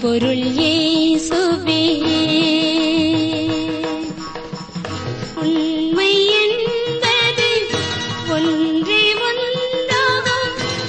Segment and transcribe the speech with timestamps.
[0.00, 1.82] பொருள் இயேசுவே
[5.34, 7.48] உண்மை என்பது
[8.28, 9.12] ஒன்றே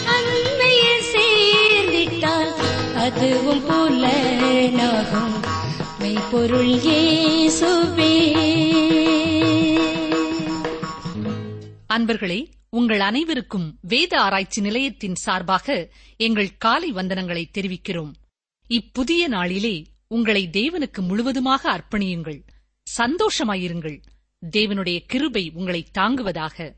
[0.05, 2.53] அன்மையில் சேர்ந்திட்டால்
[2.95, 5.35] அதுவும் புலனாகும்.
[5.99, 6.75] மெய்ப்பொருள்
[11.87, 18.11] அன்பர்களே உங்கள் அனைவருக்கும் வேத ஆராய்ச்சி நிலையத்தின் சார்பாக எங்கள் காலை வந்தனங்களை தெரிவிக்கிறோம்.
[18.71, 22.43] இப்புதிய நாளிலே உங்களை தேவனுக்கு முழுவதுமாக அர்ப்பணியுங்கள்.
[22.97, 24.01] சந்தோஷமாயிருங்கள்.
[24.51, 26.75] தேவனுடைய கிருபை உங்களை தாங்குவதாக.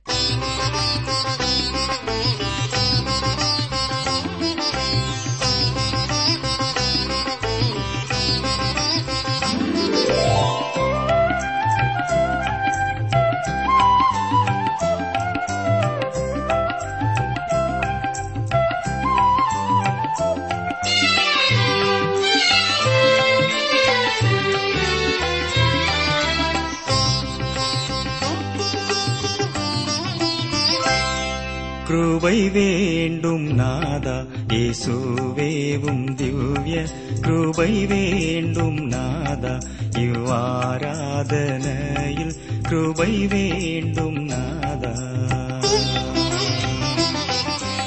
[32.14, 34.25] கிருபை வேண்டும் நாதா.
[34.47, 36.86] இயேசுவேவும் திவ்ய
[37.22, 39.59] கிருபை வேண்டும் நாதா.
[39.97, 45.11] இவ்வாராதனையில் கிருபை வேண்டும் நாதா.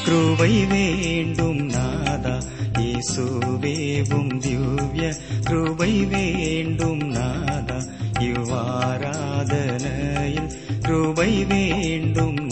[0.04, 2.40] கிருபை வேண்டும் நாதா.
[2.78, 5.12] இயேசுவேவும் திவ்ய
[5.44, 7.82] கிருபை வேண்டும் நாதா.
[8.20, 12.45] இவ்வாராதனையில் கிருபை வேண்டும்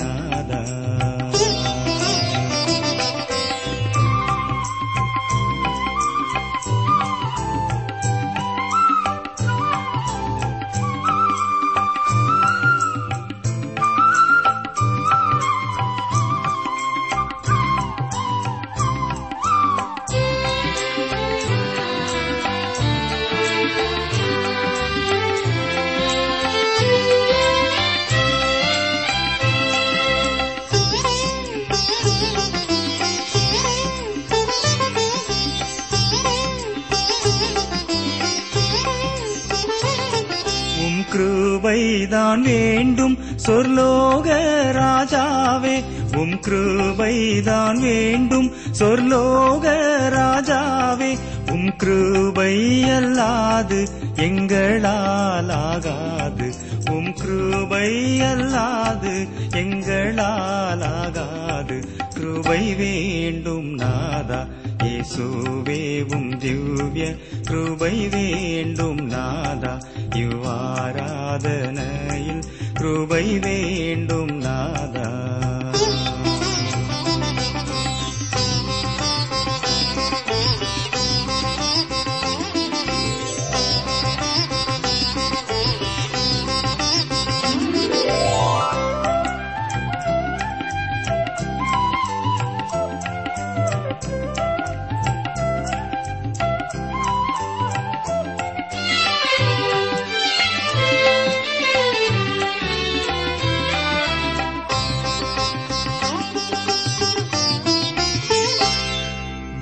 [42.34, 44.28] நான் வேண்டும் சொர்லோக
[44.74, 45.74] ராஜாவே
[46.16, 49.66] உம் கிருபை தான் வேண்டும் சொர்லோக
[50.14, 51.10] ராஜாவே
[51.52, 53.80] உம் கிருபை அல்லாது
[54.16, 56.48] எங்களால் ஆகாது.
[56.90, 59.14] உம் கிருபை அல்லாது
[59.54, 61.78] எங்களால் ஆகாது.
[62.14, 64.46] கிருபை வேண்டும் நாதா
[64.82, 69.80] இயேசுவேவும் திவ்ய கிருபை வேண்டும் நாதா.
[70.12, 72.42] இவ்வாராதனையில்
[72.74, 75.53] கிருபை வேண்டும் நாதா.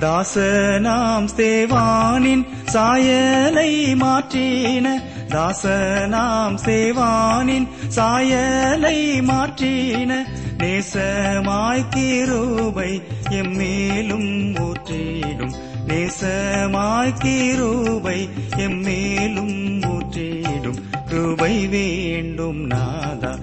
[0.03, 4.89] தாசனாம் சேவானின் சாயலை மாற்றின.
[5.27, 10.13] தாசனாம் சேவானின் சாயலை மாற்றின.
[10.57, 15.53] நேசமாய் கீரூபை எம்மேலும் ஊற்றிடும்.
[15.87, 20.77] நேசமாய் கீரூபை எம்மேலும் ஊற்றிடும்.
[21.07, 23.37] கிருபை வேண்டும் நாதா.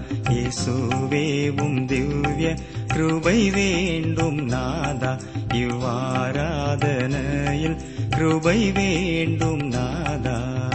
[0.51, 2.57] இயேசுவேவும் திவ்ய
[2.87, 5.19] கிருபை வேண்டும் நாதா.
[5.53, 7.77] இவ்வாராதனையில்
[8.09, 10.70] கிருபை வேண்டும் நாதா.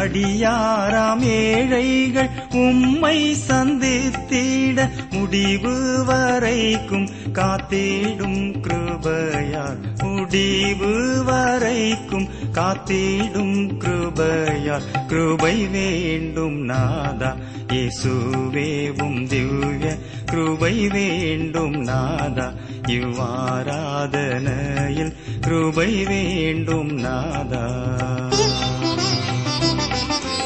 [0.00, 2.30] அடியாராம் ஏழைகள்
[2.60, 3.16] உம்மை
[3.46, 4.78] சந்தித்திட
[5.12, 5.74] முடிவு
[6.08, 10.92] வரைக்கும் காத்திடும் கிருபையார் முடிவு
[11.22, 17.30] வரைக்கும் காத்திடும் கிருபையார் கிருபை வேண்டும் நாதா
[17.72, 19.84] இயேசுவேவும் திவ்ய
[20.24, 22.46] கிருபை வேண்டும் நாதா
[23.80, 27.64] இவ்வாராதனையில் கிருபை வேண்டும் நாதா.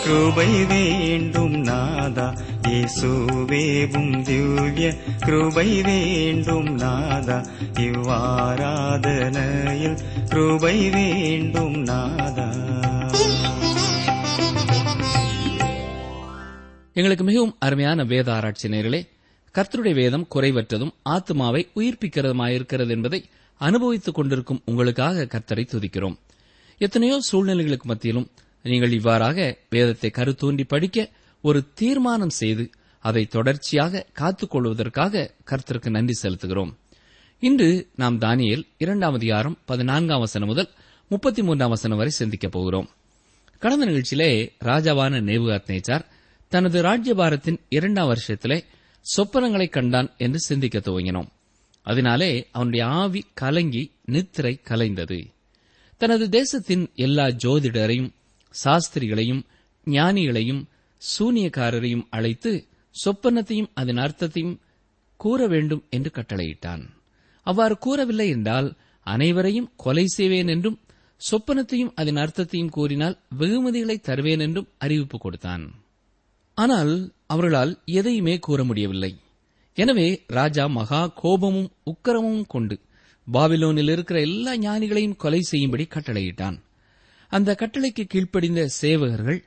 [0.04, 2.34] கிருபை வேண்டும் நாதா.
[2.62, 7.46] இயேசுவேவும் திவ்ய கிருபை வேண்டும் நாதா.
[7.72, 9.98] இவ்வாராதனையில்
[10.28, 12.52] கிருபை வேண்டும் நாதா.
[16.92, 19.08] எங்களுக்கு மிகவும் அருமையான வேத ஆராய்ச்சி நேர்களே
[19.54, 23.24] கர்த்தருடைய வேதம் குறைவற்றதும் ஆத்மாவை உயிர்ப்பிக்கிறதுமாயிருக்கிறது என்பதை
[23.56, 26.16] அனுபவித்துக் கொண்டிருக்கும் உங்களுக்காக கர்த்தரை துதிக்கிறோம்.
[26.78, 28.30] எத்தனையோ சூழ்நிலைகளுக்கு மத்தியிலும்
[28.64, 31.10] நீங்கள் இவ்வாறாக வேதத்தை கருத்தூண்டி படிக்க
[31.42, 36.74] ஒரு தீர்மானம் செய்து அதை தொடர்ச்சியாக காத்துக்கொள்வதற்காக கர்த்தருக்கு நன்றி செலுத்துகிறோம்.
[37.40, 40.68] இன்று நாம் தானியல் இரண்டாம் அதிகாரம் பதினான்காம் வசனம் முதல்
[41.08, 42.88] முப்பத்தி மூன்றாம் வசனம் வரை சிந்திக்கப் போகிறோம்.
[43.58, 46.04] கடந்த நிகழ்ச்சியிலே ராஜாவான நேபுகாத் நேச்சார்
[46.48, 48.64] தனது ராஜ்யபாரத்தின் இரண்டாம் வருஷத்திலே
[49.16, 51.28] சொப்பனங்களை கண்டான் என்று சிந்திக்க துவங்கினோம்.
[51.82, 55.26] அதனாலே அவனுடைய ஆவி கலங்கி நித்திரை கலைந்தது.
[55.96, 58.10] தனது தேசத்தின் எல்லா ஜோதிடரையும்
[58.62, 59.42] சாஸ்திரிகளையும்
[59.86, 60.62] ஞானிகளையும்
[61.02, 62.52] சூனியக்காரரையும் அழைத்து
[62.94, 64.56] சொப்பனத்தையும் அதன் அர்த்தத்தையும்
[65.20, 66.82] கூற வேண்டும் என்று கட்டளையிட்டான்.
[67.46, 68.68] அவ்வாறு கூறவில்லை என்றால்
[69.06, 70.78] அனைவரையும் கொலை செய்வேன் என்றும்
[71.20, 75.64] சொப்பனத்தையும் அதன் அர்த்தத்தையும் கூறினால் வெகுமதிகளை தருவேன் என்றும் அறிவிப்பு கொடுத்தான்.
[76.58, 76.92] ஆனால்
[77.26, 79.12] அவர்களால் எதையுமே கூற முடியவில்லை.
[79.78, 82.76] எனவே ராஜா மகா கோபமும் உக்கரமும் கொண்டு
[83.26, 86.58] பாபிலோனில் இருக்கிற எல்லா ஞானிகளையும் கொலை செய்யும்படி கட்டளையிட்டான்.
[87.34, 89.38] அந்த கட்டளைக்கு கீழ்ப்படிந்த சேவகர்கள்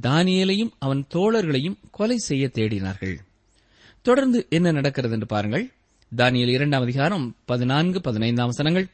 [0.00, 3.14] தானியலையும் அவன் தோழர்களையும் கொலை செய்ய தேடினார்கள்.
[4.02, 5.64] தொடர்ந்து என்ன நடக்கிறது என்று பாருங்கள்.
[6.16, 8.86] தானியல் இரண்டாம் அதிகாரம் பதினான்கு பதினைந்தாம் வசனங்கள்.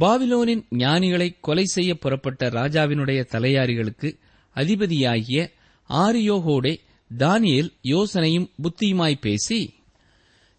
[0.00, 4.10] பாபிலோனின் ஞானிகளை கொலை செய்ய புறப்பட்ட ராஜாவினுடைய தலையாரிகளுக்கு
[4.56, 5.40] அதிபதியாகிய
[5.90, 6.74] ஆரியோகோடே
[7.10, 9.60] தானியேல் யோசனையும் புத்தியுமாய் பேசி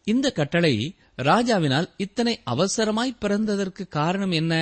[0.08, 0.74] இந்த கட்டளை
[1.22, 4.54] ராஜாவினால் இத்தனை அவசரமாய் பிறந்ததற்கு காரணம் என்ன?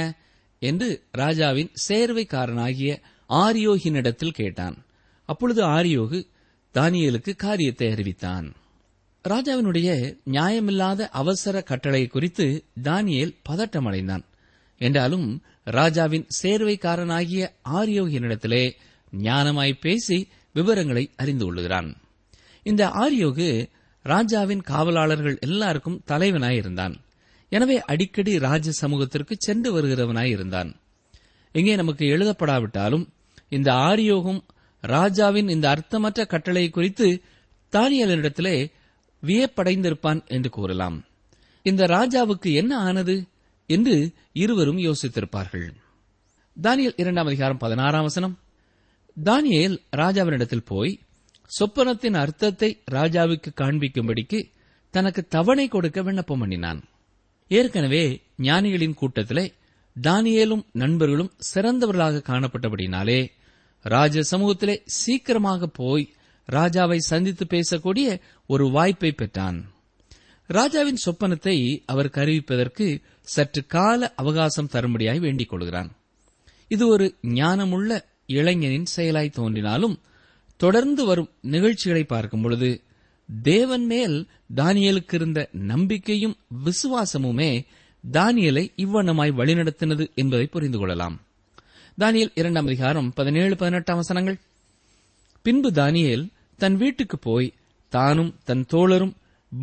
[0.69, 2.91] என்று ராஜாவின் சேர்வைக்காரனாகிய
[3.29, 4.75] ஆரியோகினிடத்தில் கேட்டான்.
[5.29, 6.19] அப்பொழுது ஆரியோகு
[6.75, 8.47] தானியேலுக்கு காரியத்தை அறிவித்தான்.
[9.25, 9.89] ராஜாவினுடைய
[10.31, 12.47] நியாயமில்லாத அவசர கட்டளை குறித்து
[12.83, 14.23] தானியேல் பதட்டமடைந்தான்.
[14.81, 15.27] என்றாலும்
[15.77, 17.43] ராஜாவின் சேர்வைக்காரனாகிய
[17.73, 18.63] ஆரியோகினிடத்திலே
[19.23, 20.17] ஞானமாய் பேசி
[20.55, 21.89] விவரங்களை அறிந்து கொள்கிறான்
[22.65, 23.47] இந்த ஆரியோகு
[24.05, 26.95] ராஜாவின் காவலாளர்கள் எல்லாருக்கும் தலைவனாயிருந்தான்.
[27.55, 30.69] எனவே அடிக்கடி ராஜ சமூகத்திற்கு சென்று வருகிறவனாய் இருந்தான்.
[31.55, 33.05] இங்கே நமக்கு எழுதப்படாவிட்டாலும்
[33.49, 34.41] இந்த ஆரியோகம்
[34.83, 37.07] ராஜாவின் இந்த அர்த்தமற்ற கட்டளை குறித்து
[37.73, 38.55] தானியலனிடத்திலே
[39.23, 40.97] வியப்படைந்திருப்பான் என்று கூறலாம்.
[41.65, 43.15] இந்த ராஜாவுக்கு என்ன ஆனது
[43.69, 43.95] என்று
[44.43, 45.67] இருவரும் யோசித்திருப்பார்கள்.
[46.57, 48.35] தானியல் இரண்டாம் அதிகாரம் பதினாறாம் வசனம்.
[49.17, 50.93] தானியல் ராஜாவினிடத்தில் போய்
[51.51, 54.39] சொப்பனத்தின் அர்த்தத்தை ராஜாவுக்கு காண்பிக்கும்படிக்கு
[54.93, 56.81] தனக்கு தவணை கொடுக்க விண்ணப்பம் பண்ணினான்.
[57.57, 58.03] ஏற்கனவே
[58.41, 59.45] ஞானிகளின் கூட்டத்திலே
[59.95, 63.21] தானியேலும் நண்பர்களும் சிறந்தவர்களாக காணப்பட்டபடினாலே
[63.85, 66.05] ராஜ சமூகத்திலே சீக்கிரமாக போய்
[66.47, 68.07] ராஜாவை சந்தித்து பேசக்கூடிய
[68.47, 69.57] ஒரு வாய்ப்பை பெற்றான்.
[70.49, 72.85] ராஜாவின் சொப்பனத்தை அவர் அறிவிப்பதற்கு
[73.33, 75.89] சற்று கால அவகாசம் தரும்படியாய் வேண்டிக் கொள்கிறான்.
[76.71, 77.05] இது ஒரு
[77.39, 77.91] ஞானமுள்ள
[78.37, 79.95] இளைஞனின் செயலாய் தோன்றினாலும்
[80.59, 82.69] தொடர்ந்து வரும் நிகழ்ச்சிகளை பார்க்கும் பொழுது
[83.41, 87.65] தேவன் மேல் தானியலுக்கு இருந்த நம்பிக்கையும் விசுவாசமுமே
[88.11, 91.21] தானியலை இவ்வண்ணமாய் வழிநடத்தினது என்பதை புரிந்து கொள்ளலாம்.
[91.99, 94.39] தானியல் இரண்டாம் அதிகாரம் பதினேழு பதினெட்டாம் வசனங்கள்.
[95.41, 97.53] பின்பு தானியேல் தன் வீட்டுக்கு போய்
[97.89, 99.13] தானும் தன் தோழரும்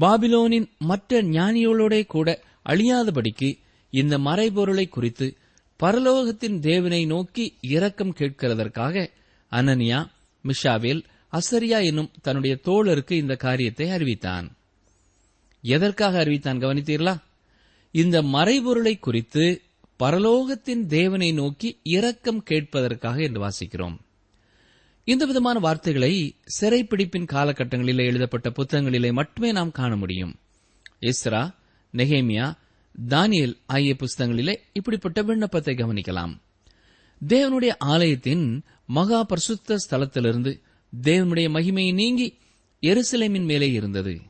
[0.00, 3.58] பாபிலோனின் மற்ற ஞானியோளோட கூட அழியாதபடிக்கு
[3.90, 5.36] இந்த மறைபொருளை குறித்து
[5.82, 9.10] பரலோகத்தின் தேவனை நோக்கி இரக்கம் கேட்கிறதற்காக
[9.50, 10.10] அனனியா
[10.44, 14.56] மிஷாவேல் அசரியா என்னும் தன்னுடைய தோழருக்கு இந்த காரியத்தை அறிவித்தான்.
[15.62, 17.22] எதற்காக அறிவித்தான் கவனித்தீர்களா?
[17.90, 19.62] இந்த மறைபொருளை குறித்து
[19.99, 23.96] பரலோகத்தின் தேவனை நோக்கி இரக்கம் கேட்பதற்காக என்று வாசிக்கிறோம்.
[25.04, 30.34] இந்த விதமான வார்த்தைகளை சிறைப்பிடிப்பின் காலகட்டங்களிலே எழுதப்பட்ட புத்தகங்களிலே மட்டுமே நாம் காண முடியும்.
[31.00, 31.54] இஸ்ரா
[31.92, 32.56] நெஹேமியா
[33.08, 36.40] தானியல் ஆகிய புஸ்தகங்களிலே இப்படிப்பட்ட விண்ணப்பத்தை கவனிக்கலாம்.
[37.28, 40.60] தேவனுடைய ஆலயத்தின் மகா பரிசுத்த ஸ்தலத்திலிருந்து
[41.02, 42.38] தேவனுடைய மகிமை நீங்கி
[42.82, 44.20] எருசலேமின் மேலே இருந்தது.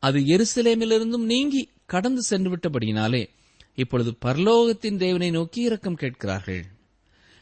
[0.00, 3.28] அது எருசலேமிலிருந்தும் நீங்கி கடந்து சென்று விட்டபடியினாலே
[3.74, 6.64] இப்பொழுது பரலோகத்தின் தேவனை நோக்கி இரக்கம் கேட்கிறார்கள்.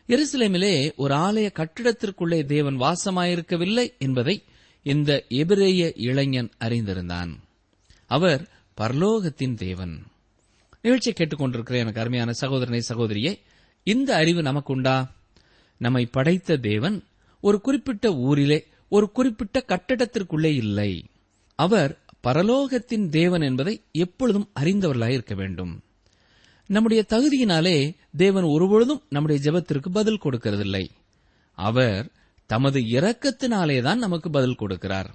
[0.09, 4.43] எருசலேமிலே ஒரு ஆலய கட்டிடத்திற்குள்ளே தேவன் வாசமாயிருக்கவில்லை என்பதை
[4.83, 7.35] இந்த எபிரேய இளைஞன் அறிந்திருந்தான்.
[8.07, 8.49] அவர்
[8.81, 10.03] பரலோகத்தின் தேவன்.
[10.83, 13.39] நிகழ்ச்சியை கேட்டுக்கொண்டிருக்கிற எனக்கு அருமையான சகோதரனை சகோதரியே
[13.83, 15.09] இந்த அறிவு நமக்குண்டா?
[15.77, 17.05] நம்மை படைத்த தேவன்
[17.47, 21.05] ஒரு குறிப்பிட்ட ஊரிலே ஒரு குறிப்பிட்ட கட்டடத்திற்குள்ளே இல்லை.
[21.55, 25.83] அவர் பரலோகத்தின் தேவன் என்பதை எப்பொழுதும் அறிந்தவர்களாக இருக்க வேண்டும்.
[26.67, 30.89] நம்முடைய தகுதியினாலே தேவன் ஒருபொழுதும் நம்முடைய ஜெபத்திற்கு பதில் கொடுக்கிறதில்லை.
[31.53, 32.11] அவர்
[32.47, 35.09] தமது இரக்கத்தினாலேதான் நமக்கு பதில் கொடுக்கிறார்.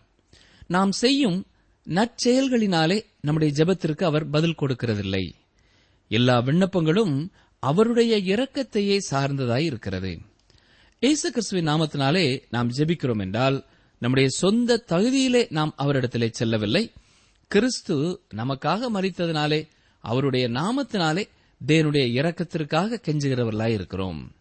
[0.67, 1.45] நாம் செய்யும்
[1.85, 5.31] நற்செயல்களினாலே நம்முடைய ஜெபத்திற்கு அவர் பதில் கொடுக்கிறதில்லை.
[6.07, 10.29] எல்லா விண்ணப்பங்களும் அவருடைய இரக்கத்தையே சார்ந்ததாய் இருக்கிறது.
[11.03, 13.65] இயேசு கிறிஸ்துவின் நாமத்தினாலே நாம் ஜெபிக்கிறோம் என்றால்
[14.00, 16.91] நம்முடைய சொந்த தகுதியிலே நாம் அவரிடத்திலே செல்லவில்லை.
[17.48, 19.67] கிறிஸ்து நமக்காக மறித்ததினாலே
[20.00, 21.27] அவருடைய நாமத்தினாலே
[21.67, 24.31] தேவனுடைய இரக்கத்திற்காக கெஞ்சுகிறவர்களாய் இருக்கிறோம்.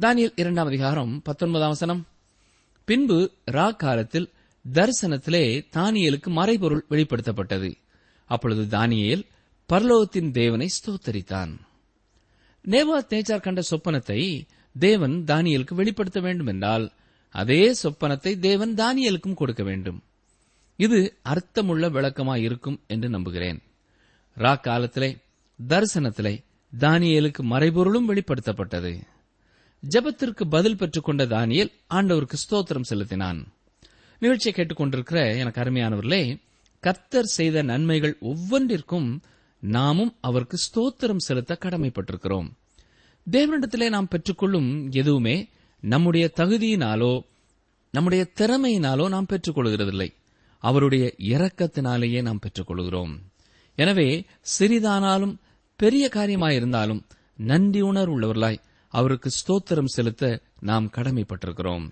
[0.00, 2.06] தானியல் இரண்டாம் அதிகாரம் பத்தொன்பதாம் வசனம்.
[2.84, 4.30] பின்பு ரா காலத்தில்
[4.72, 7.74] தரிசனத்திலே தானியலுக்கு மறைபொருள் வெளிப்படுத்தப்பட்டது.
[8.24, 9.26] அப்பொழுது தானியேல்
[9.72, 11.56] பரலோகத்தின் தேவனை ஸ்தோத்தரித்தான்.
[12.68, 14.46] நேவாத் நேச்சார் கண்ட சொப்பனத்தை
[14.78, 16.92] தேவன் தானியலுக்கு வெளிப்படுத்த வேண்டும் என்றால்
[17.30, 20.02] அதே சொப்பனத்தை தேவன் தானியலுக்கும் கொடுக்க வேண்டும்.
[20.76, 23.62] இது அர்த்தமுள்ள விளக்கமாய் இருக்கும் என்று நம்புகிறேன்.
[24.36, 25.16] ரா காலத்திலே
[25.68, 26.44] தரிசனத்திலே
[26.78, 29.00] தானியலுக்கு மறைபொருளும் வெளிப்படுத்தப்பட்டது.
[29.94, 33.46] ஜெபத்திற்கு பதில் பெற்றுக்கொண்ட தானியல் ஆண்டவருக்கு ஸ்தோத்திரம் செலுத்தினான்.
[34.18, 36.40] நிகழ்ச்சியை கேட்டுக்கொண்டிருக்கிற எனக்கு அருமையானவர்களே
[36.80, 39.20] கர்த்தர் செய்த நன்மைகள் ஒவ்வொன்றிற்கும்
[39.60, 42.50] நாமும் அவருக்கு ஸ்தோத்திரம் செலுத்த கடமைப்பட்டிருக்கிறோம்.
[43.26, 45.48] தேவனிடத்திலே நாம் பெற்றுக்கொள்ளும் எதுவுமே
[45.82, 47.12] நம்முடைய தகுதியினாலோ
[47.94, 50.08] நம்முடைய திறமையினாலோ நாம் பெற்றுக்கொள்கிறதில்லை.
[50.58, 53.12] அவருடைய இரக்கத்தினாலேயே நாம் பெற்றுக்கொள்கிறோம்.
[53.78, 54.24] எனவே
[54.58, 55.34] சிறிதானாலும்
[55.80, 57.00] பெரிய காரியமாயிருந்தாலும்
[57.36, 61.86] நன்றி உணர்வுள்ளவர்களாய் அவருக்கு ஸ்தோத்திரம் செலுத்த நாம் கடமைப்பட்டிருக்கிறோம்.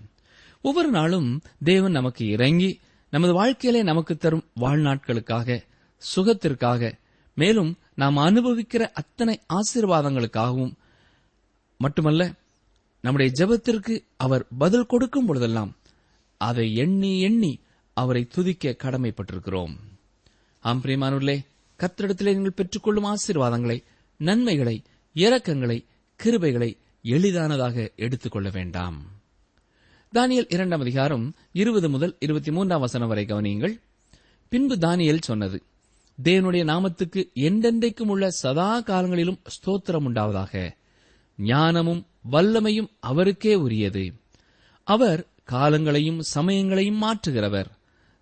[0.61, 1.29] ஒவ்வொரு நாளும்
[1.63, 5.59] தேவன் நமக்கு இறங்கி நமது வாழ்க்கையிலே நமக்கு தரும் வாழ்நாட்களுக்காக
[6.01, 6.91] சுகத்திற்காக
[7.37, 10.73] மேலும் நாம் அனுபவிக்கிற அத்தனை ஆசீர்வாதங்களுக்காகவும்
[11.81, 12.33] மட்டுமல்ல
[13.01, 15.77] நம்முடைய ஜெபத்திற்கு அவர் பதில் கொடுக்கும் பொழுதெல்லாம்
[16.37, 17.59] அதை எண்ணி எண்ணி
[17.93, 19.75] அவரை துதிக்க கடமைப்பட்டிருக்கிறோம்.
[20.59, 21.45] ஆம் பிரியமானவர்களே
[21.77, 23.83] கத்திரிடத்திலே நீங்கள் பெற்றுக்கொள்ளும் ஆசீர்வாதங்களை
[24.17, 24.81] நன்மைகளை
[25.13, 25.85] இரக்கங்களை
[26.23, 28.97] கிருபைகளை எளிதானதாக எடுத்துக்கொள்ள வேண்டாம்.
[30.13, 33.79] தானியல் இரண்டாம் அதிகாரம் இருபது முதல் இருபத்தி மூன்றாம் வசனம் வரை கவனியுங்கள்.
[34.49, 35.63] பின்பு தானியல் சொன்னது
[36.23, 40.77] தேவனுடைய நாமத்துக்கு எந்தெந்தைக்கும் உள்ள சதா காலங்களிலும் ஸ்தோத்திரம் உண்டாவதாக.
[41.39, 44.13] ஞானமும் வல்லமையும் அவருக்கே உரியது.
[44.83, 47.65] அவர் காலங்களையும் சமயங்களையும் மாற்றுகிறவர்.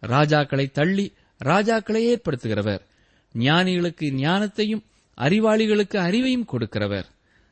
[0.02, 1.14] ராஜாக்களை தள்ளி
[1.46, 2.80] ராஜாக்களை ஏற்படுத்துகிறவர்.
[3.34, 4.84] ஞானிகளுக்கு ஞானத்தையும்
[5.18, 7.06] அறிவாளிகளுக்கு அறிவையும் கொடுக்கிறவர்.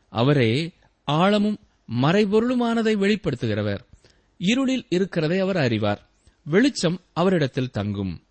[0.10, 0.72] அவரே
[1.04, 1.60] ஆழமும்
[2.02, 3.80] மறைபொருளுமானதை வெளிப்படுத்துகிறவர்.
[4.38, 6.10] இருளில் இருக்கிறதை அவர் அறிவார்.
[6.44, 8.24] வெளிச்சம் அவரிடத்தில் தங்கும்.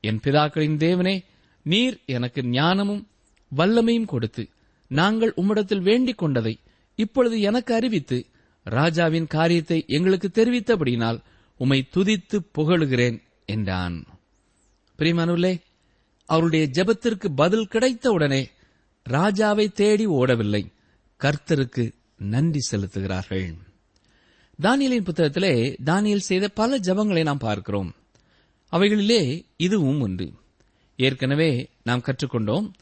[0.00, 1.24] என் பிதாக்களின் தேவனே
[1.62, 3.08] நீர் எனக்கு ஞானமும்
[3.56, 4.48] வல்லமையும் கொடுத்து
[4.88, 6.58] நாங்கள் உம்மிடத்தில் வேண்டிக் கொண்டதை
[6.94, 8.26] இப்பொழுது எனக்கு அறிவித்து
[8.64, 11.22] ராஜாவின் காரியத்தை எங்களுக்கு தெரிவித்தபடியினால்
[11.56, 14.04] உம்மை துதித்து புகழுகிறேன் என்றான்.
[14.98, 15.60] பிரியமானுலே
[16.26, 18.46] அவருடைய ஜெபத்திற்கு பதில் கிடைத்தவுடனே
[19.10, 20.72] ராஜாவை தேடி ஓடவில்லை.
[21.20, 23.54] கர்த்தருக்கு நன்றி செலுத்துகிறார்கள்.
[24.62, 27.94] தானியலின் புத்தகத்திலே தானியல் செய்த பல ஜெபங்களை நாம் பார்க்கிறோம்.
[28.72, 30.32] அவைகளிலே இதுவும் உண்டு
[30.96, 32.72] ஏற்கனவே நாம் கற்றுக்கொண்டோம்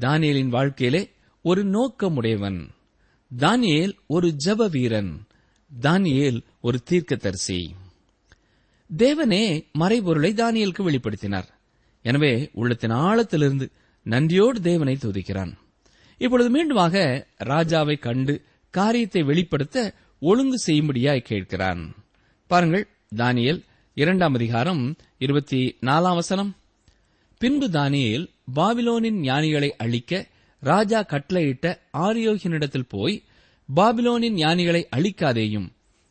[0.00, 1.10] தானியலின் வாழ்க்கையிலே
[1.42, 2.68] ஒரு நோக்கமுடையவன்.
[3.38, 5.26] தானியேல் ஒரு ஜப வீரன்
[5.82, 7.74] தானியேல் ஒரு தீர்க்கதரிசி.
[8.96, 11.48] தேவனே மறைபொருளை தானியலுக்கு வெளிப்படுத்தினார்.
[12.02, 13.70] எனவே உள்ளத்தின் ஆழத்திலிருந்து
[14.02, 15.52] நன்றியோடு தேவனை துதிக்கிறான்.
[16.18, 21.94] இப்பொழுது மீண்டுமாக ராஜாவை கண்டு காரியத்தை வெளிப்படுத்த ஒழுங்கு செய்யும்படியாய் கேட்கிறான்.
[22.46, 23.60] பாருங்கள் தானியல்
[23.94, 26.56] இரண்டாம் அதிகாரம் இருபத்தி நாலாம் வசனம்.
[27.38, 30.26] பின்பு தானியேல் பாபிலோனின் ஞானிகளை அழிக்க
[30.62, 33.22] ராஜா கட்டளையிட்ட ஆரியோகினிடத்தில் போய்
[33.76, 35.68] பாபிலோனின் ஞானிகளை அழிக்காதேயும்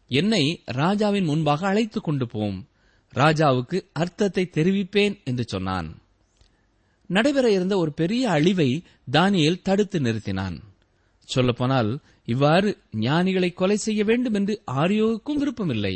[0.07, 2.67] என்னை ராஜாவின் முன்பாக அழைத்துக் கொண்டு போம்.
[3.13, 6.01] ராஜாவுக்கு அர்த்தத்தை தெரிவிப்பேன் என்று சொன்னான்.
[7.07, 10.57] நடைபெற இருந்த ஒரு பெரிய அழிவை தானியல் தடுத்து நிறுத்தினான்.
[11.29, 15.95] சொல்லப்போனால் இவ்வாறு ஞானிகளை கொலை செய்ய வேண்டும் என்று ஆரியோவுக்கும் விருப்பமில்லை.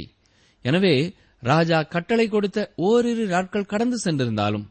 [0.62, 4.66] எனவே ராஜா கட்டளை கொடுத்த ஓரிரு நாட்கள் கடந்து சென்றிருந்தாலும்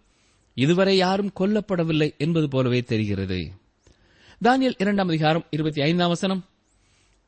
[0.55, 3.53] இதுவரை யாரும் கொல்லப்படவில்லை என்பது போலவே தெரிகிறது.
[4.45, 6.45] தானியல் இரண்டாம் அதிகாரம் இருபத்தி ஐந்தாம் வசனம்.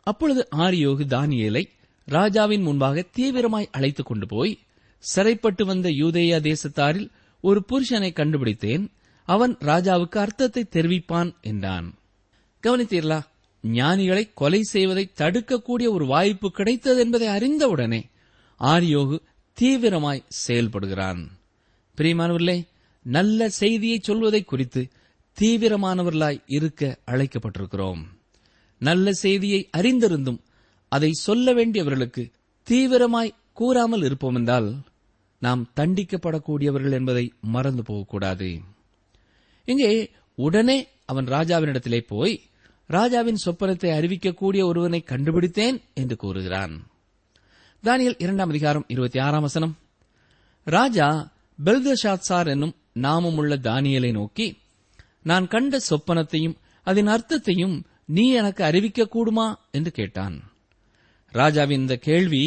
[0.03, 1.65] அப்பொழுது ஆரியோகு தானியலை
[2.05, 4.59] ராஜாவின் முன்பாக தீவிரமாய் அழைத்துக் கொண்டு போய்
[4.99, 8.91] சிறைப்பட்டு வந்த யூதேயா தேசத்தாரில் ஒரு புருஷனை கண்டுபிடித்தேன்
[9.25, 11.95] அவன் ராஜாவுக்கு அர்த்தத்தை தெரிவிப்பான் என்றான்.
[12.63, 13.23] கவனித்தீர்களா?
[13.63, 18.07] ஞானிகளை கொலை செய்வதை தடுக்கக்கூடிய ஒரு வாய்ப்பு கிடைத்தது என்பதை அறிந்தவுடனே
[18.61, 19.19] ஆரியோகு
[19.61, 21.27] தீவிரமாய் செயல்படுகிறான்.
[21.97, 22.67] பிரியமானவர்களே
[23.03, 24.89] நல்ல செய்தியை சொல்வதை குறித்து
[25.41, 28.03] தீவிரமானவர்களாய் இருக்க அழைக்கப்பட்டிருக்கிறோம்.
[28.79, 30.41] நல்ல செய்தியை அறிந்திருந்தும்
[30.89, 32.33] அதை சொல்ல வேண்டியவர்களுக்கு
[32.71, 34.77] தீவிரமாய் கூறாமல் இருப்போம் என்றால்
[35.39, 38.61] நாம் தண்டிக்கப்படக்கூடியவர்கள் என்பதை மறந்து போகக்கூடாது.
[39.65, 42.41] இங்கே உடனே அவன் ராஜாவினிடத்திலே போய்
[42.87, 46.87] ராஜாவின் சொப்பனத்தை அறிவிக்கக்கூடிய ஒருவனை கண்டுபிடித்தேன் என்று கூறுகிறான்.
[47.85, 49.79] தானியல் இரண்டாம் அதிகாரம் இருபத்தி ஆறாம் வசனம்.
[50.65, 51.33] ராஜா
[51.65, 54.59] பெல்தஷாத்சார் என்னும் நாமமுள்ள தானியலை நோக்கி
[55.25, 60.37] நான் கண்ட சொப்பனத்தையும் அதன் அர்த்தத்தையும் நீ எனக்கு அறிவிக்க கூடுமா என்று கேட்டான்.
[61.33, 62.43] ராஜாவின் இந்த கேள்வி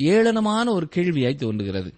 [0.00, 1.90] ஏளனமான ஒரு கேள்வியாய் தோன்றுகிறது.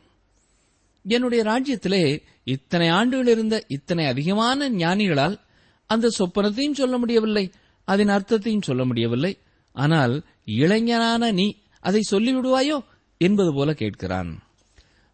[1.04, 5.36] என்னுடைய ராஜ்யத்திலே இத்தனை ஆண்டுகள் இருந்த இத்தனை அதிகமான ஞானிகளால்
[5.90, 7.44] அந்த சொப்பனத்தையும் சொல்ல முடியவில்லை
[7.88, 9.32] அதன் அர்த்தத்தையும் சொல்ல முடியவில்லை.
[9.74, 11.46] ஆனால் இளைஞனான நீ
[11.80, 12.78] அதை சொல்லிவிடுவாயோ
[13.20, 14.30] என்பது போல கேட்கிறான்.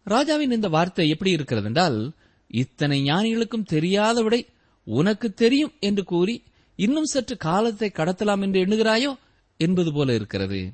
[0.03, 1.99] ராஜாவின் இந்த வார்த்தை எப்படி இருக்கிறது என்றால்
[2.47, 4.41] இத்தனை ஞானிகளுக்கும் தெரியாத விடை
[4.83, 6.43] உனக்கு தெரியும் என்று கூறி
[6.75, 9.15] இன்னும் சற்று காலத்தை கடத்தலாம் என்று எண்ணுகிறாயோ
[9.57, 10.73] என்பது போல இருக்கிறது.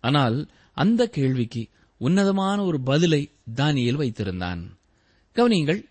[0.00, 1.66] ஆனால் அந்த கேள்விக்கு
[1.98, 4.78] உன்னதமான ஒரு பதிலை தானியல் வைத்திருந்தான்.
[5.34, 5.84] கவனியுங்கள்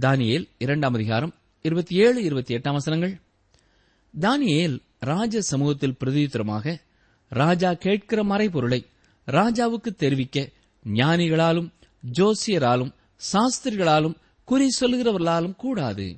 [0.00, 3.20] தானியேல் இரண்டாம் அதிகாரம் இருபத்தி ஏழு இருபத்தி எட்டாம் வசனங்கள்.
[4.20, 6.80] தானியேல் ராஜ சமூகத்தில் பிரதியுத்தரமாக
[7.28, 8.86] ராஜா கேட்கிற மறைபொருளை
[9.26, 10.48] ராஜாவுக்கு தெரிவிக்க
[10.86, 11.72] ஞானிகளாலும்
[12.12, 12.94] ஜோசியராலும்
[13.32, 16.16] சாஸ்திரிகளாலும் குறி சொல்கிறவர்களாலும் கூடாது.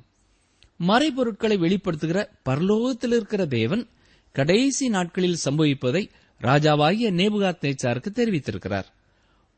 [0.81, 3.89] மறைபொருட்களை வெளிப்படுத்துகிற பரலோகத்தில் இருக்கிற தேவன்
[4.33, 6.09] கடைசி நாட்களில் சம்பவிப்பதை
[6.41, 8.85] ராஜாவாகிய நேபுகாத் நேச்சாருக்கு தெரிவித்திருக்கிறார்.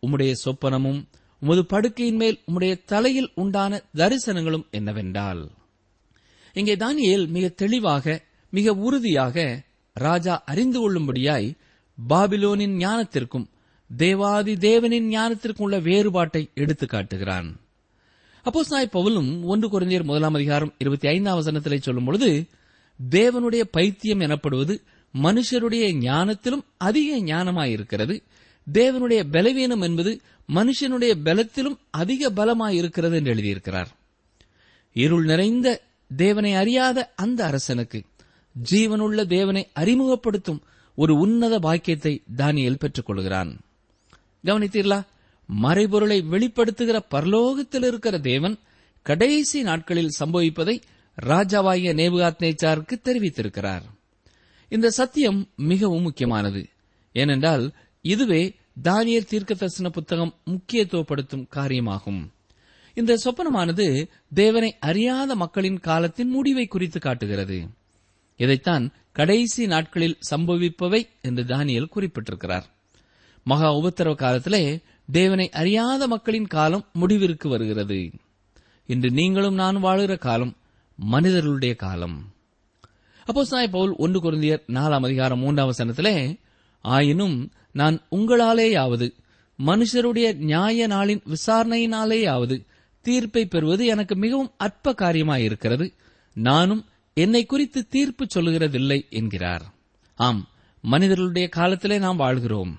[0.03, 1.01] உம்முடைய சொப்பனமும்
[1.40, 5.51] உமது படுக்கையின் மேல் உம்முடைய தலையில் உண்டான தரிசனங்களும் என்னவென்றால்
[6.55, 11.49] இங்கே தானியல் மிக தெளிவாக மிக உறுதியாக ராஜா அறிந்து கொள்ளும்படியாய்
[12.09, 13.47] பாபிலோனின் ஞானத்திற்கும்
[13.97, 17.49] தேவாதி தேவனின் ஞானத்திற்கும் உள்ள வேறுபாட்டை எடுத்து காட்டுகிறான்
[18.49, 22.47] அப்போஸ் நாய் பவுலும் ஒன்று குறைந்தர் முதலாம் அதிகாரம் இருபத்தி ஐந்தாம் வசனத்திலே சொல்லும் பொழுது
[23.11, 24.83] தேவனுடைய பைத்தியம் எனப்படுவது
[25.23, 28.23] மனுஷருடைய ஞானத்திலும் அதிக ஞானமாயிருக்கிறது.
[28.73, 30.21] தேவனுடைய பலவீனம் என்பது
[30.55, 33.87] மனுஷனுடைய பலத்திலும் அதிக பலமாயிருக்கிறது என்று எழுதியிருக்கிறார்.
[34.93, 35.83] இருள் நிறைந்த
[36.17, 38.03] தேவனை அறியாத அந்த அரசனுக்கு
[38.71, 40.63] ஜீவனுள்ள தேவனை அறிமுகப்படுத்தும்
[40.95, 43.59] ஒரு உன்னத பாக்கியத்தை தானியல் பெற்றுக் கொள்கிறான்
[44.45, 45.03] கவனித்தீர்களா?
[45.63, 48.59] மறைபொருளை வெளிப்படுத்துகிற பரலோகத்தில் இருக்கிற தேவன்
[49.03, 50.81] கடைசி நாட்களில் சம்பவிப்பதை
[51.23, 53.83] ராஜாவாகிய நேபுகாத் நேச்சாருக்கு தெரிவித்திருக்கிறார்.
[54.69, 56.69] இந்த சத்தியம் மிகவும் முக்கியமானது.
[57.13, 62.29] ஏனென்றால் இதுவே தானியல் தீர்க்க தரிசன புத்தகம் முக்கியத்துவப்படுத்தும் காரியமாகும்.
[62.95, 67.67] இந்த சொப்பனமானது தேவனை அறியாத மக்களின் காலத்தின் முடிவை குறித்து காட்டுகிறது.
[68.37, 72.63] இதைத்தான் கடைசி நாட்களில் சம்பவிப்பவை என்று தானியல் குறிப்பிட்டிருக்கிறார்.
[73.45, 74.81] மகா உபத்திரவ காலத்திலே
[75.12, 78.11] தேவனை அறியாத மக்களின் காலம் முடிவிற்கு வருகிறது.
[78.87, 80.57] இன்று நீங்களும் நான் வாழுகிற காலம்
[80.97, 82.33] மனிதர்களுடைய காலம்.
[83.25, 86.38] அப்போ சாய் பவுல் ஒன்று குருந்தியர் நாலாம் அதிகாரம் மூன்றாம் வசனத்திலே
[86.81, 89.12] ஆயினும் நான் உங்களாலேயாவது
[89.66, 92.66] மனுஷருடைய நியாய நாளின் விசாரணையினாலேயாவது
[93.01, 95.92] தீர்ப்பை பெறுவது எனக்கு மிகவும் அற்ப காரியமாயிருக்கிறது.
[96.35, 99.75] நானும் என்னை குறித்து தீர்ப்பு சொல்லுகிறதில்லை என்கிறார்.
[100.14, 100.49] ஆம்
[100.83, 102.79] மனிதர்களுடைய காலத்திலே நாம் வாழ்கிறோம்.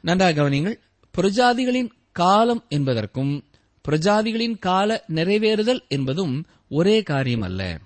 [0.00, 0.80] நன்றாக கவனிங்கள்
[1.18, 3.44] பிரஜாதிகளின் காலம் என்பதற்கும்
[3.88, 7.80] பிரஜாதிகளின் கால நிறைவேறுதல் என்பதும் ஒரே காரியம் அல்ல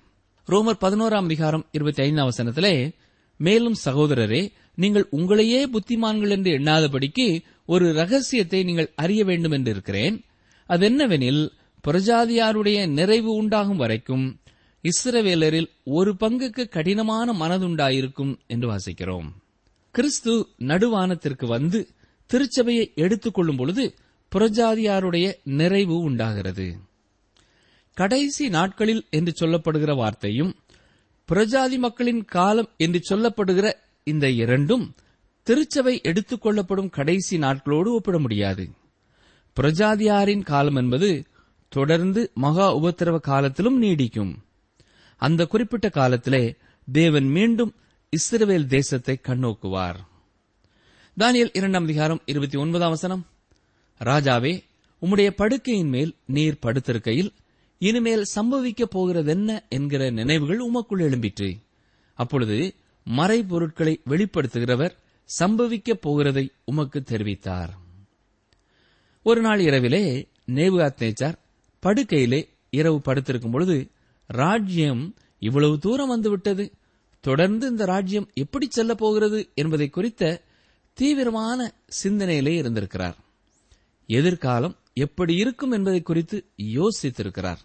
[0.47, 2.91] ரோமர் பதினோராம் அதிகாரம் இருபத்தி ஐந்தாம் வசனத்திலே
[3.37, 10.23] மேலும் சகோதரரே நீங்கள் உங்களையே புத்திமான்கள் என்று எண்ணாதபடிக்கு ஒரு ரகசியத்தை நீங்கள் அறிய வேண்டும் என்று இருக்கிறேன்.
[10.67, 11.51] அதென்னவெனில்
[11.87, 14.39] பிரஜாதியாருடைய நிறைவு உண்டாகும் வரைக்கும்
[14.83, 19.29] இஸ்ரவேலரில் ஒரு பங்குக்கு கடினமான மனதுண்டாயிருக்கும் என்று வாசிக்கிறோம்.
[19.91, 21.89] கிறிஸ்து நடுவானத்திற்கு வந்து
[22.27, 23.93] திருச்சபையை எடுத்துக்கொள்ளும் பொழுது
[24.35, 26.77] புறஜாதியாருடைய நிறைவு உண்டாகிறது.
[27.93, 30.55] கடைசி நாட்களில் என்று சொல்லப்படுகிற வார்த்தையும்
[31.31, 34.95] புறஜாதி மக்களின் காலம் என்று சொல்லப்படுகிற இந்த இரண்டும்
[35.43, 38.69] திருச்சபை எடுத்துக் கொள்ளப்படும் கடைசி நாட்களோடு ஒப்பிட முடியாது.
[39.55, 41.25] புரஜாதியாரின் காலம் என்பது
[41.69, 44.35] தொடர்ந்து மகா உபத்திரவ காலத்திலும் நீடிக்கும்.
[45.17, 46.55] அந்த குறிப்பிட்ட காலத்திலே
[46.91, 47.75] தேவன் மீண்டும்
[48.17, 49.95] இஸ்ரவேல் தேசத்தை கண்ணோக்குவார்.
[51.19, 53.25] தானியல் இரண்டாம் அதிகாரம் இருபத்தி ஒன்பதாம் வசனம்.
[53.99, 54.63] ராஜாவே
[55.01, 57.29] உம்முடைய படுக்கையின் மேல் நீர் படுத்திருக்கையில்
[57.77, 61.57] இனிமேல் சம்பவிக்கப் போகிறதென்ன என்கிற நினைவுகள் உமக்குள் எழும்பிற்று.
[62.13, 62.73] அப்பொழுது
[63.09, 64.91] மறைபொருட்களை வெளிப்படுத்துகிறவர்
[65.39, 67.69] சம்பவிக்கப் போகிறதை உமக்கு தெரிவித்தார்.
[69.23, 71.35] ஒரு நாள் இரவிலே நேபுகாத்னேச்சார்
[71.81, 73.87] படுக்கையிலே இரவு படுத்திருக்கும் பொழுது
[74.27, 76.71] ராஜ்யம் இவ்வளவு தூரம் வந்துவிட்டது.
[77.19, 80.45] தொடர்ந்து இந்த ராஜ்யம் எப்படி செல்லப் போகிறது என்பதை குறித்த
[80.97, 83.17] தீவிரமான சிந்தனையிலே இருந்திருக்கிறார்.
[84.07, 87.57] எதிர்காலம் எப்படி இருக்கும் என்பதை குறித்து யோசித்திருக்கிறார்.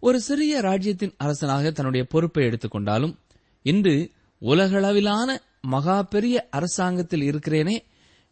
[0.00, 3.18] ஒரு சிறிய ராஜ்யத்தின் அரசனாக தன்னுடைய பொறுப்பை எடுத்துக்கொண்டாலும்
[3.62, 7.78] இன்று உலகளவிலான மகா பெரிய அரசாங்கத்தில் இருக்கிறேனே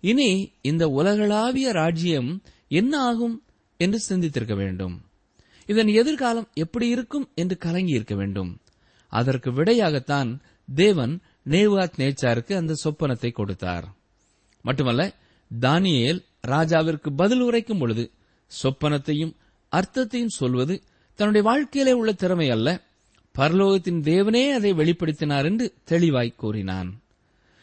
[0.00, 3.44] இனி இந்த உலகளாவிய ராஜ்யம் என்ன ஆகும்
[3.76, 5.02] என்று சிந்தித்திருக்க வேண்டும்.
[5.66, 8.58] இதன் எதிர்காலம் எப்படி இருக்கும் என்று கலங்கி இருக்க வேண்டும்.
[9.08, 10.40] அதற்கு விடையாகத்தான்
[10.74, 13.95] தேவன் நேவாத் நேச்சாருக்கு அந்த சொப்பனத்தை கொடுத்தார்.
[14.66, 15.14] மட்டுமல்ல
[15.60, 18.10] தானியேல் ராஜாவிற்கு பதில் உரைக்கும் பொழுது
[18.62, 19.34] சொப்பனத்தையும்
[19.68, 20.82] அர்த்தத்தையும் சொல்வது
[21.14, 22.82] தன்னுடைய வாழ்க்கையிலே உள்ள திறமை அல்ல.
[23.38, 27.02] பரலோகத்தின் தேவனே அதை வெளிப்படுத்தினார் என்று தெளிவாய் கூறினான்.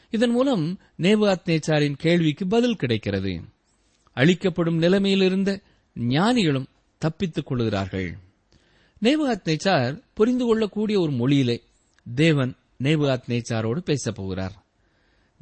[0.10, 3.42] இதன் மூலம் நேவாத் நேச்சாரின் கேள்விக்கு பதில் கிடைக்கிறது.
[4.14, 5.62] அளிக்கப்படும் நிலைமையிலிருந்த
[5.96, 8.18] ஞானிகளும் தப்பித்துக் கொள்கிறார்கள்
[9.02, 11.58] நேபுகாத் நேச்சார் புரிந்து கொள்ளக்கூடிய ஒரு மொழியிலே
[12.16, 14.63] தேவன் நேபுகாத் நேச்சாரோடு பேசப் போகிறார்.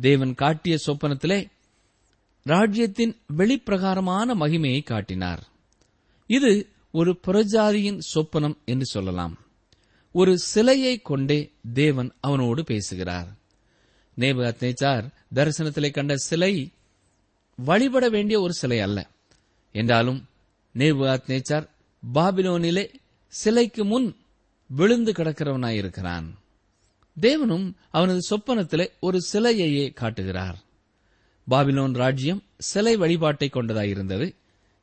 [0.02, 1.52] தேவன் காட்டிய சொப்பனத்திலே
[2.44, 5.48] ராஜ்யத்தின் வெளிப்பிரகாரமான மகிமையை காட்டினார்.
[6.28, 9.38] இது ஒரு புறஜாதியின் சொப்பனம் என்று சொல்லலாம்.
[10.12, 13.36] ஒரு சிலையை கொண்டே தேவன் அவனோடு பேசுகிறார்.
[14.18, 16.72] நேபுகாத் நேச்சார் தரிசனத்திலே கண்ட சிலை
[17.56, 19.10] வழிபட வேண்டிய ஒரு சிலை அல்ல.
[19.72, 20.28] என்றாலும்
[20.76, 21.70] நேபுகாத் நேச்சார்
[22.14, 22.94] பாபிலோனிலே
[23.28, 24.16] சிலைக்கு முன்
[24.68, 26.26] விழுந்து கிடக்கிறவனாயிருக்கிறான்.
[27.19, 30.58] தேவனும் அவனது சொப்பனத்திலே ஒரு சிலையையே காட்டுகிறார்.
[31.50, 34.36] பாபிலோன் ராஜ்யம் சிலை வழிபாட்டை கொண்டதாயிருந்தது.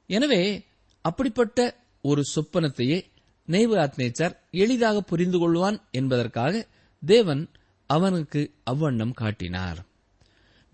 [0.06, 0.64] எனவே
[1.00, 2.98] அப்படிப்பட்ட ஒரு சொப்பனத்தையே
[3.48, 6.66] நேபுகாத் நேச்சார் எளிதாக புரிந்து கொள்வான் என்பதற்காக
[7.02, 7.50] தேவன்
[7.86, 9.86] அவனுக்கு அவ்வண்ணம் காட்டினார்.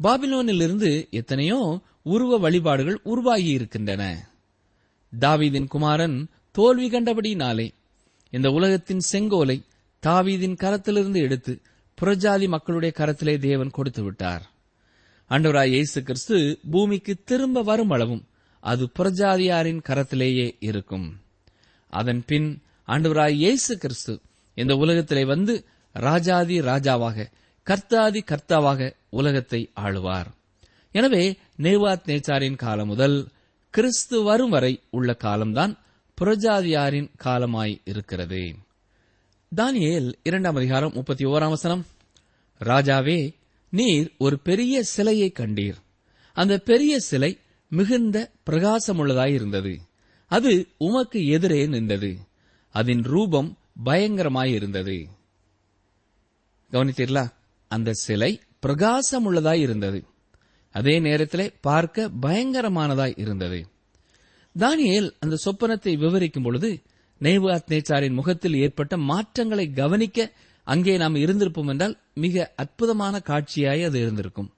[0.02, 4.32] பாபிலோனிலிருந்து எத்தனையோ உருவ வழிபாடுகள் உருவாகி இருக்கின்றன
[5.20, 7.70] தாவீதின் குமாரன் தோல்வி கண்டபடியினாலே
[8.30, 9.62] இந்த உலகத்தின் செங்கோலை
[10.06, 11.52] தாவீதின் கரத்திலிருந்து எடுத்து
[11.98, 14.44] புறஜாதி மக்களுடைய கரத்திலே தேவன் கொடுத்து விட்டார்.
[15.30, 16.38] அண்டவராய் இயேசு கிறிஸ்து
[16.70, 18.24] பூமிக்கு திரும்ப வரும் அளவும்
[18.62, 21.06] அது புறஜாதியாரின் கரத்திலேயே இருக்கும்.
[21.88, 22.48] அதன் பின்
[22.88, 24.14] ஆண்டவராய் இயேசு கிறிஸ்து
[24.54, 25.54] இந்த உலகத்திலே வந்து
[25.94, 27.26] ராஜாதி ராஜாவாக
[27.66, 30.28] கர்த்தாதி கர்த்தாவாக உலகத்தை ஆளுவார்.
[30.92, 31.24] எனவே
[31.64, 33.16] நேவாத் நேச்சாரின் காலம் முதல்
[33.74, 35.72] கிறிஸ்து வரும் வரை உள்ள காலம்தான்
[36.18, 38.42] புறஜாதியாரின் காலமாய் இருக்கிறது.
[39.56, 41.86] தானியேல் இரண்டாம் அதிகாரம் முப்பத்தி ஓராம் வசனம்.
[42.58, 43.34] ராஜாவே
[43.70, 45.74] நீர் ஒரு பெரிய சிலையை கண்டீர்.
[46.32, 47.38] அந்த பெரிய சிலை
[47.68, 49.78] மிகுந்த பிரகாசமுள்ளதாயிருந்தது.
[50.26, 52.18] அது உமக்கு எதிரே நின்றது.
[52.70, 55.04] அதன் ரூபம் பயங்கரமாயிருந்தது.
[56.70, 57.32] கவனித்தீர்களா?
[57.68, 60.04] அந்த சிலை பிரகாசமுள்ளதாய் இருந்தது
[60.72, 63.66] அதே நேரத்திலே பார்க்க பயங்கரமானதாய் இருந்தது
[64.58, 66.80] தானியேல் அந்த சொப்பனத்தை விவரிக்கும் பொழுது
[67.20, 74.54] நேவாத் நேச்சாரின் முகத்தில் ஏற்பட்ட மாற்றங்களை கவனிக்க அங்கே நாம் இருந்திருப்போம் என்றால் மிக அற்புதமான காட்சியாய் அது இருந்திருக்கும்.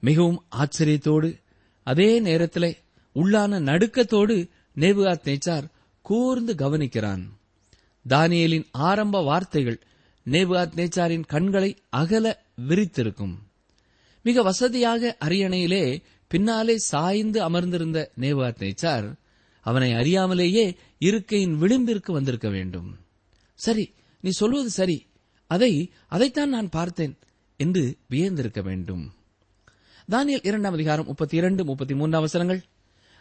[0.00, 1.40] மிகவும் ஆச்சரியத்தோடு
[1.82, 2.76] அதே நேரத்தில்
[3.14, 5.70] உள்ளான நடுக்கத்தோடு நேபுகாத் நேச்சார்
[6.02, 7.22] கூர்ந்து கவனிக்கிறான்.
[8.08, 9.80] தானியலின் ஆரம்ப வார்த்தைகள்
[10.24, 13.34] நேபுகாத் நேச்சாரின் கண்களை அகல விரித்திருக்கும்.
[14.22, 19.14] மிக வசதியாக அரியணையிலே பின்னாலே சாய்ந்து அமர்ந்திருந்த நேபுகாத் நேச்சார்
[19.64, 22.88] அவனை அறியாமலேயே இருக்கையின் விளிம்பிற்கு வந்திருக்க வேண்டும்.
[23.54, 23.84] சரி
[24.20, 25.06] நீ சொல்வது சரி.
[25.46, 27.18] அதை அதைத்தான் நான் பார்த்தேன்
[27.56, 29.04] என்று வியந்திருக்க வேண்டும்.
[30.10, 32.62] தானியல் இரண்டாம் அதிகாரம் முப்பத்தி இரண்டு முப்பத்தி மூன்றாம் அவசரங்கள்.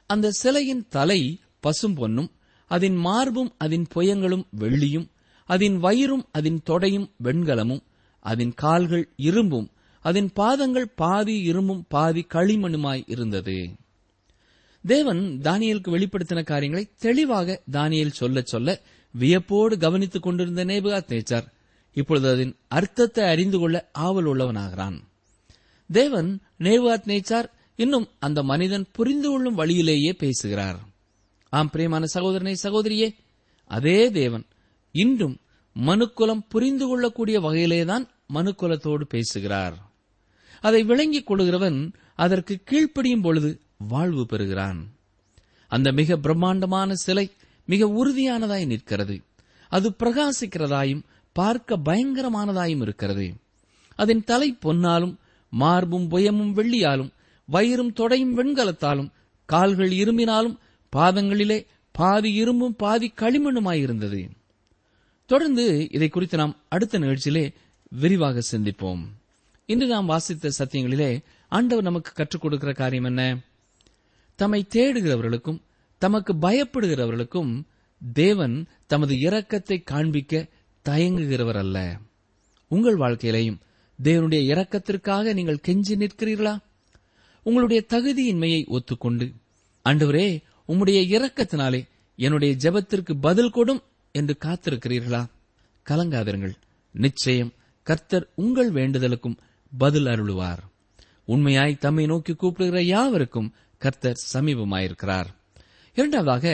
[0.06, 2.32] அந்த சிலையின் தலை பசும் பொன்னும்
[2.68, 5.08] அதன் மார்பும் அதன் புயங்களும் வெள்ளியும்
[5.46, 7.84] அதன் வயிறும் அதன் தொடையும் வெண்கலமும்
[8.20, 13.58] அதன் கால்கள் இரும்பும் அதன் பாதங்கள் பாதி இரும்பும் பாதி களிமண்ணுமாய் இருந்தது.
[14.86, 21.52] தேவன் தானியலுக்கு வெளிப்படுத்தின காரியங்களை தெளிவாக தானியல் சொல்ல சொல்ல வியப்போடு கவனித்துக் கொண்டிருந்த நேபுகாத் நேச்சார்
[21.94, 25.00] இப்பொழுது அதன் அர்த்தத்தை அறிந்து கொள்ள ஆவல் உள்ளவனாகிறான்.
[25.92, 30.80] தேவன் நேபுகாத் நேச்சார் இன்னும் அந்த மனிதன் புரிந்து கொள்ளும் வழியிலேயே பேசுகிறார்.
[31.50, 33.16] ஆம் பிரியமான சகோதரனை சகோதரியே
[33.66, 34.46] அதே தேவன்
[34.92, 35.38] இன்றும்
[35.76, 39.92] மனுக்குலம் புரிந்து கொள்ளக்கூடிய வகையிலேதான் மனுக்குலத்தோடு பேசுகிறார்.
[40.62, 44.92] அதை விளங்கிக் கொள்கிறவன் அதற்கு கீழ்ப்படியும் பொழுது வாழ்வு பெறுகிறான்.
[45.68, 47.32] அந்த மிக பிரம்மாண்டமான சிலை
[47.66, 49.22] மிக உறுதியானதாய் நிற்கிறது.
[49.70, 53.34] அது பிரகாசிக்கிறதாயும் பார்க்க பயங்கரமானதாயும் இருக்கிறது.
[53.96, 55.20] அதன் தலை பொன்னாலும்
[55.50, 57.12] மார்பும் புயமும் வெள்ளியாலும்
[57.46, 59.12] வயிறும் தொடையும் வெண்கலத்தாலும்
[59.46, 60.58] கால்கள் இரும்பினாலும்
[60.96, 64.30] பாதங்களிலே பாதி இரும்பும் பாதி களிமண்ணுமாயிருந்தது
[65.26, 67.54] தொடர்ந்து இதை குறித்து நாம் அடுத்த நிகழ்ச்சியிலே
[67.90, 69.04] விரிவாக சிந்திப்போம்.
[69.66, 73.40] இன்று நாம் வாசித்த சத்தியங்களிலே ஆண்டவர் நமக்கு கற்றுக் கொடுக்கிற காரியம் என்ன?
[74.36, 75.62] தம்மை தேடுகிறவர்களுக்கும்
[75.98, 77.64] தமக்கு பயப்படுகிறவர்களுக்கும்
[78.14, 80.48] தேவன் தமது இரக்கத்தை காண்பிக்க
[80.90, 81.98] தயங்குகிறவர் அல்ல.
[82.68, 83.60] உங்கள் வாழ்க்கையிலையும்
[84.04, 86.58] தேவனுடைய இரக்கத்திற்காக நீங்கள் கெஞ்சி நிற்கிறீர்களா?
[87.44, 89.34] உங்களுடைய தகுதியின்மையை ஒத்துக்கொண்டு
[89.90, 95.26] அன்றுவரே உம்முடைய இரக்கத்தினாலே என்னுடைய ஜெபத்திற்கு பதில் கொடும் என்று காத்திருக்கிறீர்களா?
[95.90, 96.54] கலங்காதிருங்கள்.
[96.92, 99.38] நிச்சயம் கர்த்தர் உங்கள் வேண்டுதலுக்கும்
[99.78, 100.58] பதில் அருளுவார்.
[101.26, 105.30] உண்மையாய் தம்மை நோக்கி கூப்பிடுகிற யாவருக்கும் கர்த்தர் சமீபமாயிருக்கிறார்.
[105.98, 106.46] இரண்டாவதாக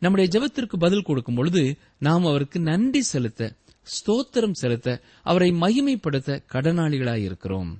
[0.00, 1.62] நம்முடைய ஜெபத்திற்கு பதில் கொடுக்கும் பொழுது
[2.06, 3.50] நாம் அவருக்கு நன்றி செலுத்த
[3.96, 4.88] ஸ்தோத்திரம் செலுத்த
[5.30, 7.70] அவரை மகிமைப்படுத்த கடனாளிகளாய் இருக்கிறோம்.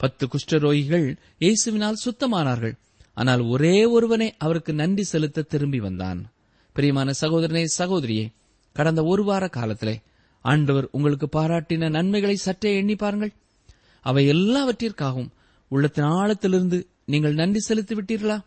[0.00, 1.06] பத்து குஷ்டரோகிகள்
[1.44, 2.74] இயேசுவினால் சுத்தமானார்கள்.
[3.16, 6.20] ஆனால் ஒரே ஒருவனே அவருக்கு நன்றி செலுத்த திரும்பி வந்தான்.
[6.76, 8.24] பிரியமான சகோதரனே சகோதரியே
[8.76, 9.96] கடந்த ஒரு வார காலத்திலே
[10.44, 13.32] ஆண்டவர் உங்களுக்கு பாராட்டின நன்மைகளை சற்றே எண்ணி பாருங்கள்.
[14.04, 15.30] அவை எல்லாவற்றிற்காகவும்
[15.70, 18.38] உள்ளத்தின் ஆழத்திலிருந்து நீங்கள் நன்றி செலுத்தி விட்டீர்களா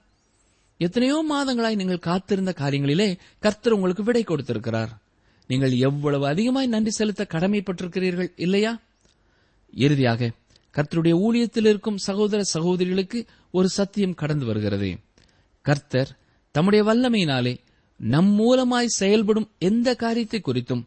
[0.79, 3.07] எத்தனையோ மாதங்களாய் நீங்கள் காத்திருந்த காரியங்களிலே
[3.39, 4.91] கர்த்தர் உங்களுக்கு விடை கொடுத்திருக்கிறார்.
[5.49, 8.73] நீங்கள் எவ்வளவு அதிகமாய் நன்றி செலுத்த கடமைப்பட்டிருக்கிறீர்கள் இல்லையா?
[9.73, 10.31] இறுதியாக
[10.75, 13.19] கர்த்தருடைய ஊழியத்தில் இருக்கும் சகோதர சகோதரிகளுக்கு
[13.51, 14.89] ஒரு சத்தியம் கடந்து வருகிறது.
[15.61, 16.11] கர்த்தர்
[16.51, 17.53] தம்முடைய வல்லமையினாலே
[17.99, 20.83] நம் மூலமாய் செயல்படும் எந்த காரியத்தை குறித்தும்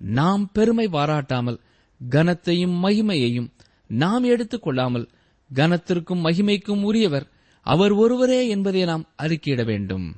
[0.00, 1.60] நாம் பெருமை பாராட்டாமல்
[2.00, 3.50] கனத்தையும் மகிமையையும்
[3.86, 5.06] நாம் எடுத்துக் கொள்ளாமல்
[5.54, 7.26] கனத்திற்கும் மகிமைக்கும் உரியவர்
[7.60, 10.16] அவர் ஒருவரே என்பதை நாம் அறிக்கையிட வேண்டும்.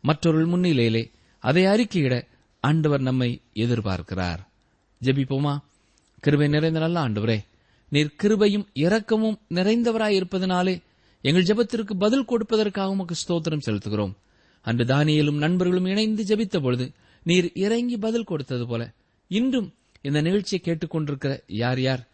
[0.00, 2.26] மற்றொரு முன்னிலையிலே அதை அறிக்கையிட
[2.60, 4.38] ஆண்டவர் நம்மை எதிர்பார்க்கிறார்.
[5.02, 5.58] ஜெபிப்போமா?
[6.20, 7.44] கிருபை நிறைந்த நல்ல ஆண்டவரே
[7.88, 10.82] நீர் கிருபையும் இரக்கமும் நிறைந்தவராயிருப்பதனாலே
[11.20, 14.12] எங்கள் ஜெபத்திற்கு பதில் கொடுப்பதற்காக உமக்கு ஸ்தோத்திரம் செலுத்துகிறோம்.
[14.60, 18.92] அன்று தானியலும் நண்பர்களும் இணைந்து ஜெபித்த பொழுது நீர் இறங்கி பதில் கொடுத்தது போல
[19.28, 22.06] இன்றும் இந்த நிகழ்ச்சியை கேட்டுக்கொண்டிருக்கிற யார் யார்?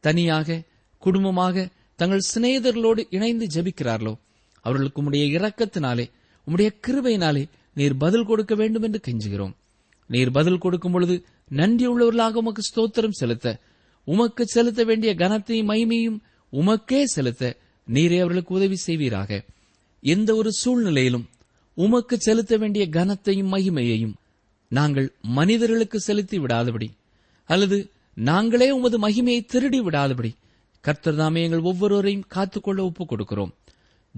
[0.00, 0.62] தனியாக
[0.98, 1.68] குடும்பமாக
[2.02, 4.18] தங்கள் சிநேகிதர்களோடு இணைந்து ஜெபிக்கிறார்களோ?
[4.60, 6.04] அவர்களுக்கு உம்முடைய இரக்கத்தினாலே
[6.46, 9.52] உம்முடைய கிருபையினாலே நீர் பதில் கொடுக்க வேண்டும் என்று கெஞ்சுகிறோம்.
[10.06, 13.58] நீர் பதில் கொடுக்கும் பொழுது நன்றியுள்ளவர்களாக உமக்கு ஸ்தோத்திரம் செலுத்த
[14.04, 16.18] உமக்கு செலுத்த வேண்டிய கனத்தையும் மகிமையும்
[16.52, 17.56] உமக்கே செலுத்த
[17.92, 19.42] நீரே அவர்களுக்கு உதவி செய்வீராக.
[20.00, 21.28] எந்த ஒரு சூழ்நிலையிலும்
[21.74, 24.14] உமக்கு செலுத்த வேண்டிய கனத்தையும் மகிமையையும்
[24.68, 26.88] நாங்கள் மனிதர்களுக்கு செலுத்தி விடாதபடி
[27.44, 30.32] அல்லது நாங்களே உமது மகிமையை திருடி விடாதபடி
[30.84, 33.52] கர்த்தர் தாமே எங்கள் ஒவ்வொருவரையும் காத்துக்கொள்ள ஒப்புக் கொடுக்கிறோம்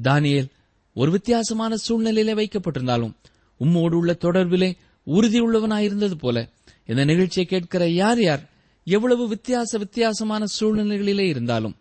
[0.03, 0.49] தானியல்
[0.97, 3.15] ஒரு வித்தியாசமான சூழ்நிலையிலே வைக்கப்பட்டிருந்தாலும்
[3.61, 6.49] உம்மோடு உள்ள தொடர்பிலே உறுதியுள்ளவனாயிருந்தது போல
[6.87, 8.43] இந்த நிகழ்ச்சியை கேட்கிற யார் யார்
[8.85, 11.77] எவ்வளவு வித்தியாச வித்தியாசமான சூழ்நிலைகளிலே இருந்தாலும்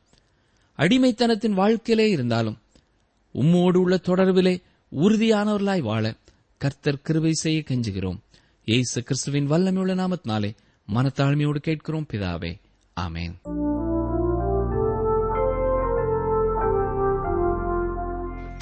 [0.78, 2.58] அடிமைத்தனத்தின் வாழ்க்கையிலே இருந்தாலும்
[3.34, 4.54] உம்மோடு உள்ள தொடர்பிலே
[4.92, 6.14] உறுதியானவர்களாய் வாழ
[6.58, 8.20] கர்த்தர் கிருபை செய்ய கெஞ்சுகிறோம்.
[8.66, 10.52] இயேசு கிறிஸ்துவின் வல்லமையுள்ள நாமத்தினாலே
[10.94, 12.52] மனத்தாழ்மையோடு கேட்கிறோம் பிதாவே.
[13.02, 13.36] ஆமேன்.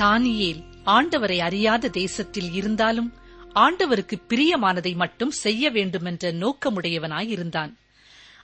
[0.02, 3.14] தானியேல் ஆண்டவரை அறியாத தேசத்தில் இருந்தாலும்
[3.56, 7.76] ஆண்டவருக்கு பிரியமானதை மட்டும் செய்ய வேண்டுமென்ற நோக்கமுடையவனாயிருந்தான்.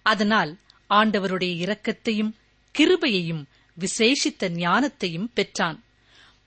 [0.03, 0.57] அதனால்
[0.89, 2.31] ஆண்டவருடைய இரக்கத்தையும்
[2.75, 3.43] கிருபையையும்
[3.77, 5.83] விசேஷித்த ஞானத்தையும் பெற்றான்.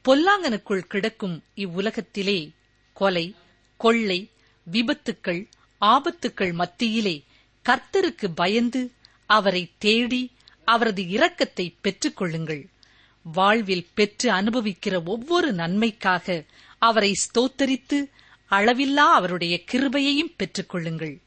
[0.04, 2.50] பொல்லாங்கனுக்குள் கிடக்கும் இவ்வுலகத்திலே
[2.92, 3.34] கொலை
[3.76, 4.30] கொள்ளை
[4.66, 5.42] விபத்துக்கள்
[5.80, 7.24] ஆபத்துக்கள் மத்தியிலே
[7.64, 8.92] கர்த்தருக்கு பயந்து
[9.26, 10.22] அவரை தேடி
[10.64, 12.62] அவரது இரக்கத்தை பெற்றுக் கொள்ளுங்கள்
[13.22, 16.44] வாழ்வில் பெற்று அனுபவிக்கிற ஒவ்வொரு நன்மைக்காக
[16.78, 18.10] அவரை ஸ்தோத்தரித்து
[18.50, 21.20] அளவில்லா அவருடைய கிருபையையும் பெற்றுக் கொள்ளுங்கள்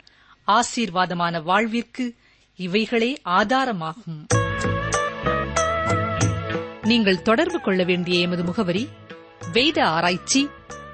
[0.48, 2.16] ஆசீர்வாதமான வாழ்விற்கு
[2.56, 4.26] இவைகளே ஆதாரமாகும்.
[6.82, 8.90] நீங்கள் தொடர்பு கொள்ள வேண்டிய எமது முகவரி
[9.52, 10.48] வேத ஆராய்ச்சி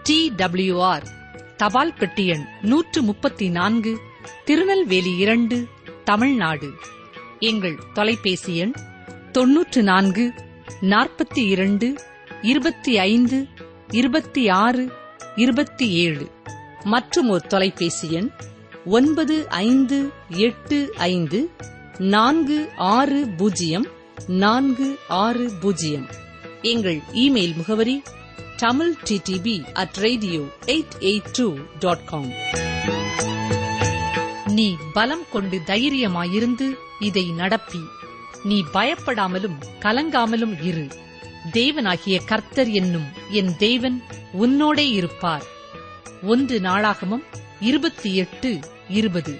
[0.03, 1.07] டி டபிள்யூ ஆர்
[1.57, 3.99] தபால் பெட்டி எண் நூற்று முப்பத்தி நான்கு
[4.45, 5.67] திருநெல்வேலி இரண்டு
[6.03, 6.73] தமிழ்நாடு.
[7.39, 8.73] எங்கள் தொலைபேசி எண்
[9.31, 10.33] தொன்னூற்று நான்கு
[10.82, 11.95] நாற்பத்தி இரண்டு
[12.41, 13.47] இருபத்தி ஐந்து
[13.91, 14.91] இருபத்தி ஆறு
[15.36, 16.32] இருபத்தி ஏழு.
[16.84, 18.29] மற்றும் ஒரு தொலைபேசி எண்
[18.86, 21.49] ஒன்பது ஐந்து எட்டு ஐந்து
[21.97, 23.88] நான்கு ஆறு பூஜ்ஜியம்
[24.27, 26.08] நான்கு ஆறு பூஜ்ஜியம்.
[26.62, 28.01] எங்கள் இமெயில் முகவரி
[28.58, 32.32] Tamil DTP at radio eight eight two dot com
[34.45, 37.98] நீ பலம் கொண்டு தைரியமாயிருந்து இதை நடப்பி.
[38.43, 40.88] நீ பயப்படாமலும் கலங்காமலும் இரு.
[41.52, 44.04] தேவனாகிய கர்த்தர் என்னும் என் தேவன்
[44.41, 45.43] உன்னோடே இருப்பார்.
[46.21, 47.23] ஒன்று நாளாகமம்
[47.60, 49.39] இருபத்தி எட்டு இருபது.